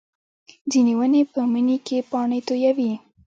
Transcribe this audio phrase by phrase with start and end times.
[0.71, 2.93] ځینې ونې په مني کې پاڼې تویوي